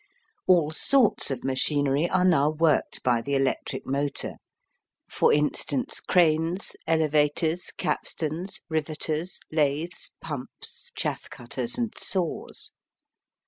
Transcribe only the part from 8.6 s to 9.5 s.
rivetters,